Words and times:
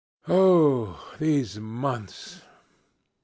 "Oh, 0.27 1.13
these 1.19 1.59
months! 1.59 2.41